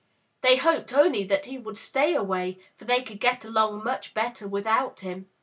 They 0.41 0.55
hoped 0.57 0.93
only 0.93 1.23
that 1.25 1.45
he 1.45 1.59
would 1.59 1.77
stay 1.77 2.15
away, 2.15 2.57
for 2.75 2.85
they 2.85 3.03
could 3.03 3.19
get 3.19 3.45
along 3.45 3.83
much 3.83 4.15
better 4.15 4.47
without 4.47 5.01
him. 5.01 5.29